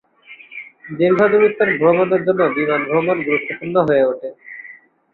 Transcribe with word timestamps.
দীর্ঘ 0.91 1.19
দূরত্বের 1.31 1.69
ভ্রমণের 1.79 2.21
জন্য 2.27 2.41
বিমান 2.55 2.81
ভ্রমণ 2.89 3.17
গুরুত্বপূর্ণ 3.27 3.75
হয়ে 3.87 4.07
উঠছে। 4.09 4.29